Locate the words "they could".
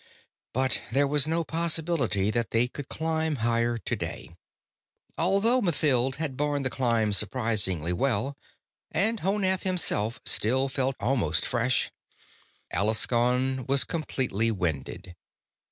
2.49-2.89